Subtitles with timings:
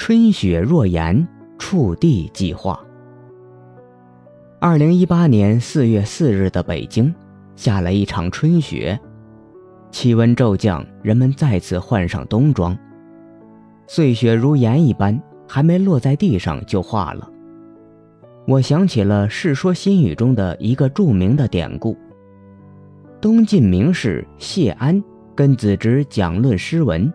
[0.00, 2.80] 春雪若言，触地即化。
[4.58, 7.14] 二零一八年四月四日的北京，
[7.54, 8.98] 下了一场春雪，
[9.90, 12.74] 气温骤降，人们再次换上冬装。
[13.86, 17.30] 碎雪如盐一般，还没落在地上就化了。
[18.46, 21.94] 我想起了《世说新语》中的一个著名的典故：
[23.20, 25.04] 东晋名士谢安
[25.34, 27.12] 跟子侄讲论诗文，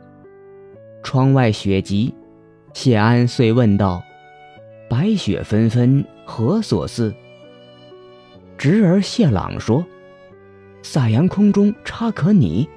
[1.01, 2.13] 窗外雪急。
[2.75, 4.03] 谢安遂问道
[4.89, 7.15] ：“白雪纷纷，何所似？”
[8.59, 9.83] 侄儿谢朗说
[10.83, 12.67] ：“撒盐空中差可拟。”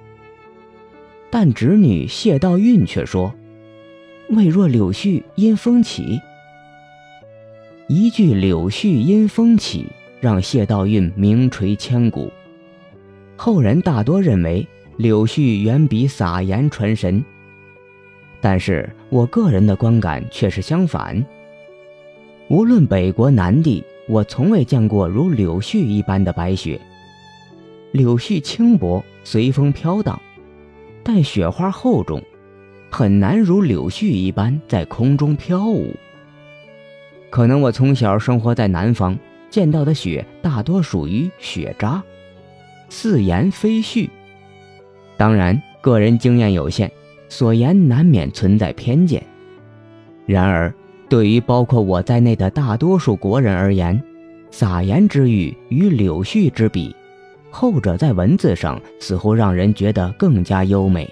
[1.30, 3.34] 但侄女谢道韫却说
[4.30, 6.20] ：“未若柳絮因风起。”
[7.88, 9.84] 一句“柳絮因风起”
[10.22, 12.30] 让谢道韫名垂千古。
[13.36, 17.22] 后人大多认为柳絮远比撒盐传神。
[18.40, 21.24] 但是我个人的观感却是相反。
[22.48, 26.80] 无论北国南地，我从未见过如柳絮一般的白雪。
[27.92, 30.20] 柳絮轻薄，随风飘荡，
[31.02, 32.22] 但雪花厚重，
[32.90, 35.94] 很难如柳絮一般在空中飘舞。
[37.30, 39.18] 可能我从小生活在南方，
[39.50, 42.02] 见到的雪大多属于雪渣，
[42.88, 44.08] 似盐非絮。
[45.16, 46.90] 当然，个人经验有限。
[47.28, 49.22] 所言难免存在偏见，
[50.26, 50.72] 然而
[51.08, 54.02] 对于包括我在内的大多数国人而言，
[54.50, 56.94] 撒盐之欲与柳絮之比，
[57.50, 61.08] 后者在文字上似乎让人觉得更加优美。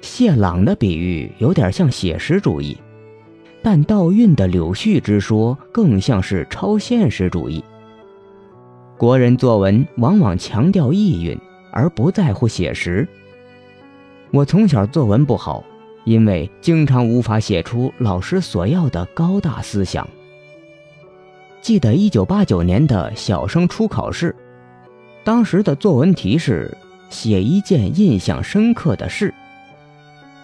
[0.00, 2.76] 谢朗的比喻有点像写实主义，
[3.62, 7.62] 但道韵的柳絮之说更像是超现实主义。
[8.96, 11.38] 国人作文往往强调意蕴，
[11.70, 13.06] 而不在乎写实。
[14.36, 15.64] 我从小作文不好，
[16.04, 20.06] 因为经常无法写出老师所要的高大思想。
[21.62, 24.36] 记得一九八九年的小升初考试，
[25.24, 26.76] 当时的作文题是
[27.08, 29.32] 写一件印象深刻的事。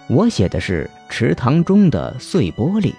[0.08, 2.94] 我写的是池塘中的碎玻璃，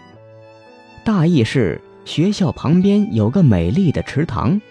[1.03, 4.61] 大意是学校旁边有个美丽的池塘，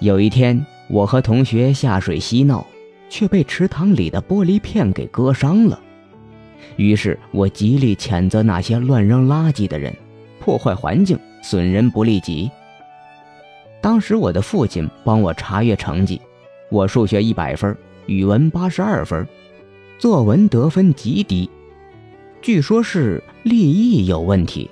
[0.00, 2.66] 有一天我和同学下水嬉闹。
[3.10, 5.78] 却被池塘里的玻璃片给割伤了，
[6.76, 9.94] 于是我极力谴责那些乱扔垃圾的人，
[10.38, 12.48] 破坏环境，损人不利己。
[13.82, 16.20] 当时我的父亲帮我查阅成绩，
[16.70, 17.76] 我数学一百分，
[18.06, 19.26] 语文八十二分，
[19.98, 21.50] 作文得分极低，
[22.40, 24.70] 据说是立意有问题。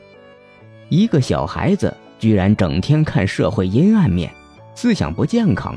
[0.88, 4.32] 一个小孩子居然整天看社会阴暗面，
[4.76, 5.76] 思想不健康，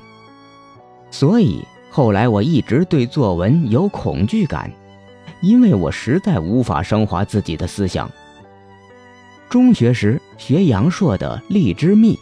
[1.10, 1.66] 所以。
[1.94, 4.72] 后来我一直对作文有恐惧感，
[5.42, 8.10] 因为我实在无法升华自己的思想。
[9.50, 12.16] 中学时学杨朔的《荔枝蜜》，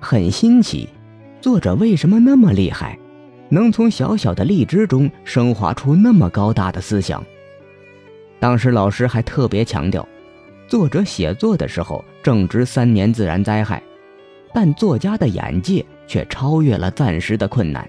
[0.00, 0.88] 很新奇，
[1.40, 2.98] 作者为什么那么厉害，
[3.48, 7.24] 能从小小的荔枝中升华出那么高大的思想？
[8.40, 10.04] 当时老师还特别强调，
[10.66, 13.80] 作者写作的时候正值三年自然灾害，
[14.52, 17.88] 但作家的眼界却超越了暂时的困难。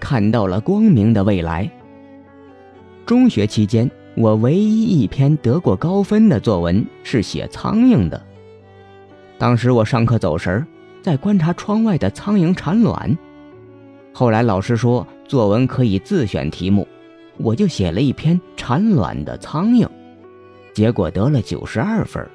[0.00, 1.70] 看到了光明的未来。
[3.06, 8.22] 中学期间，我唯一一篇得过高分的作文是写苍蝇的。
[9.38, 10.66] 当时我上课走神，
[11.00, 13.16] 在观察窗外的苍蝇产卵。
[14.12, 16.86] 后来老师说作文可以自选题目，
[17.38, 19.88] 我就写了一篇产卵的苍蝇，
[20.74, 22.26] 结果得了九十二分。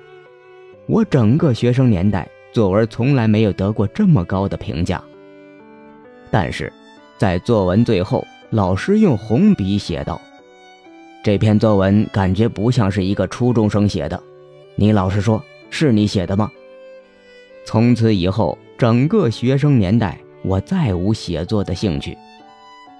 [0.88, 5.04] 我整个学生年代作文从来没有得过这么高的评价。
[6.32, 6.74] 但是。
[7.18, 10.20] 在作文最后，老师用红笔写道
[11.24, 14.22] ：“这篇作文感觉不像是一个初中生写的，
[14.76, 16.52] 你老实说，是你写的吗？”
[17.66, 22.18] 从此以后，整个学生年代，我再无写作的兴趣。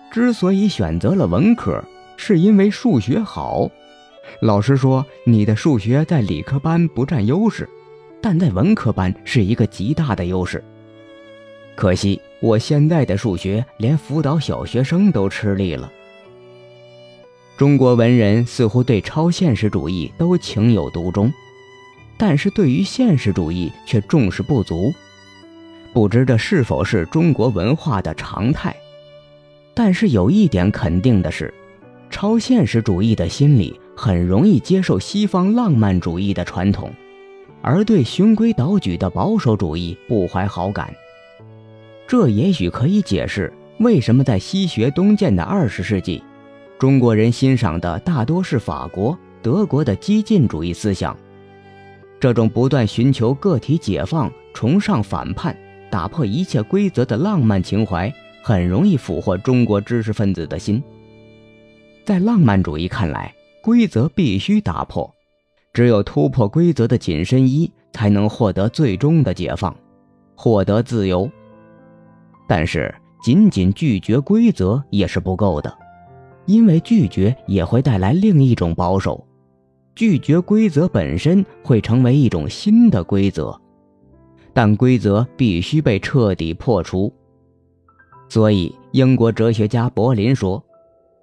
[0.10, 1.84] 之所以选择了文科，
[2.16, 3.70] 是因为数学好。
[4.40, 7.68] 老师说，你的数学在理科班不占优势，
[8.22, 10.64] 但在文科班是一个极大的优势。
[11.76, 12.22] 可惜。
[12.44, 15.90] 我现在的数学连辅导小学生都吃力了。
[17.56, 21.32] 中国文人似乎对超现实主义都情有独钟，
[22.18, 24.94] 但是对于现实主义却重视不足。
[25.94, 28.76] 不知这是否是中国文化的常态？
[29.74, 31.54] 但是有一点肯定的是，
[32.10, 36.92] 超现实主义的心理很容易接受西方浪漫主义的传统，
[37.62, 40.94] 而对循规蹈矩的保守主义不怀好感。
[42.14, 46.22] 这也许可以解释为什么在西学东渐的二十世纪，
[46.78, 51.18] 中国人欣赏的大多是法国、德国的激进主义思想。
[52.20, 55.58] 这种不断寻求个体解放、崇尚反叛、
[55.90, 58.14] 打破一切规则的浪漫情怀，
[58.44, 60.84] 很容易俘获中国知识分子的心。
[62.06, 65.12] 在浪漫主义看来，规则必须打破，
[65.74, 69.76] 只有突破规则的紧身衣，才能获得最终的解放，
[70.36, 71.28] 获得自由。
[72.48, 72.94] 但是，
[73.24, 75.74] 仅仅拒绝规则也是不够的，
[76.46, 79.26] 因为拒绝也会带来另一种保守。
[79.96, 83.56] 拒绝规则本身会成为一种新的规则，
[84.52, 87.14] 但规则必须被彻底破除。
[88.28, 90.64] 所以，英国哲学家柏林说：“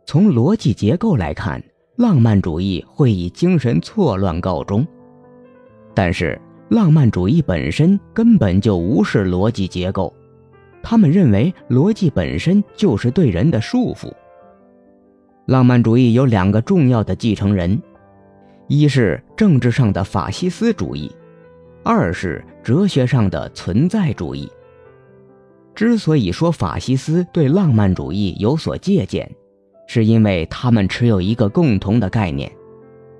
[0.06, 1.60] 从逻辑结构来看，
[1.96, 4.86] 浪漫主义会以精神错乱告终。
[5.92, 10.14] 但是，浪漫主义本身根本就无视逻辑结构，
[10.82, 14.12] 他们认为逻辑本身就是对人的束缚。
[15.46, 17.80] 浪漫主义有两个重要的继承人。”
[18.68, 21.10] 一是政治上的法西斯主义，
[21.82, 24.48] 二是哲学上的存在主义。
[25.74, 29.28] 之所以说法西斯对浪漫主义有所借鉴，
[29.88, 32.52] 是因为他们持有一个共同的概念，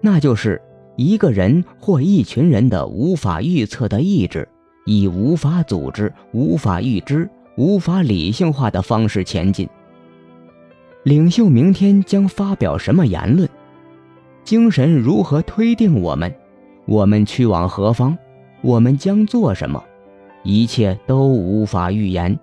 [0.00, 0.62] 那就是
[0.96, 4.48] 一个人或一群人的无法预测的意志，
[4.86, 7.28] 以无法组织、无法预知、
[7.60, 9.68] 无法理性化的方式前进。
[11.02, 13.46] 领袖明天将发表什么言论？
[14.42, 16.34] 精神如何推定我们？
[16.86, 18.16] 我们去往何方？
[18.62, 19.82] 我们将做什么？
[20.42, 22.38] 一切都无法预言。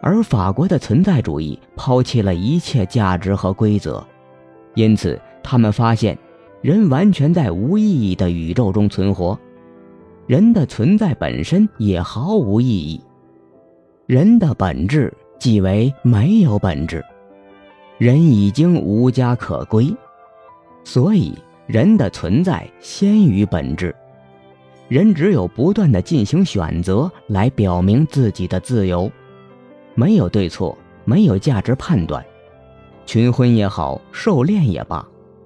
[0.00, 4.04] 而法国的存在主义抛弃了一切价值和规则，
[4.76, 6.16] 因此他们发现，
[6.60, 9.36] 人完全在无意义的宇宙中存活，
[10.28, 13.00] 人的存在本身也毫无意义。
[14.12, 17.02] 人的本质即为没有本质，
[17.96, 19.90] 人已经无家可归。
[20.84, 21.34] 所以，
[21.66, 23.96] 人的存在先于本质。
[24.88, 29.10] 人只有不断的进行选择，来表明自己的自由。
[29.94, 30.76] 没有对错，
[31.06, 32.22] 没有价值判断。
[33.06, 35.02] 群婚也好，狩猎也罢，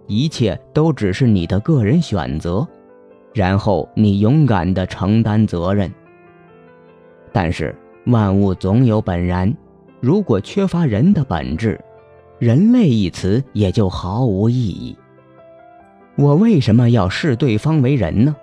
[0.08, 2.66] 一切都只是你的个人选择。
[3.32, 5.88] 然后你勇敢的承担责任。
[7.32, 7.72] 但是
[8.06, 9.52] 万物总有本然，
[10.00, 11.80] 如果缺乏人的本质，
[12.38, 14.96] 人类一词也就毫无意义。
[16.16, 18.34] 我为什么要视对方为人呢？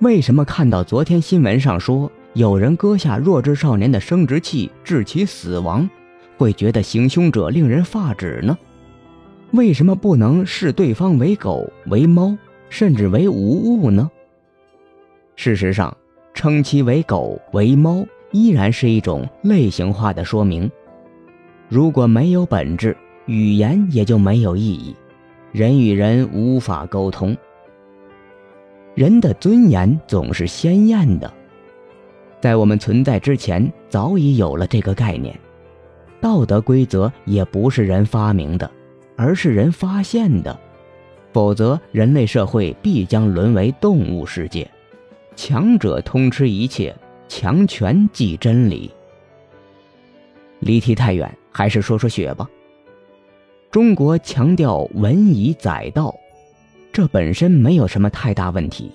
[0.00, 5.88] 为什么看到昨天新闻上说有人割下弱智少年的生殖器致其死亡，
[6.38, 8.56] 会觉得行凶者令人发指呢？
[9.52, 12.36] 为什么不能视对方为狗、为猫，
[12.70, 14.10] 甚至为无物呢？
[15.36, 15.94] 事实上，
[16.32, 20.70] 称其为狗、为猫，依然是一种类型化的说明。
[21.68, 22.96] 如果没有本质，
[23.26, 24.94] 语言也就没有意义。
[25.52, 27.34] 人与人无法沟通，
[28.94, 31.32] 人的尊严总是鲜艳的，
[32.40, 35.34] 在我们存在之前早已有了这个概念。
[36.20, 38.70] 道德规则也不是人发明的，
[39.16, 40.58] 而是人发现的，
[41.32, 44.70] 否则人类社会必将沦为动物世界，
[45.36, 46.94] 强者通吃一切，
[47.28, 48.90] 强权即真理。
[50.60, 52.48] 离题太远，还是说说雪吧。
[53.70, 56.14] 中国强调文以载道，
[56.92, 58.90] 这本身没有什么太大问题。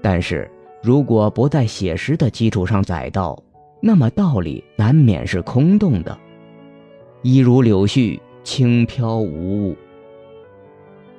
[0.00, 0.50] 但是
[0.82, 3.40] 如果不在写实的基础上载道，
[3.80, 6.16] 那么道理难免是空洞的。
[7.22, 9.76] 一如柳絮，轻飘无物。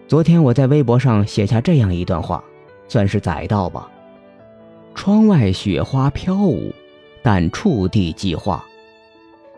[0.08, 2.44] 昨天我在微博上写下这样一段话，
[2.88, 3.92] 算是载道吧。
[5.00, 6.74] 窗外雪花飘舞，
[7.24, 8.66] 但触地即化，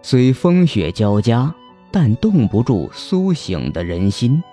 [0.04, 1.52] 虽风雪交加。
[1.90, 4.44] 但冻不住苏醒的人心。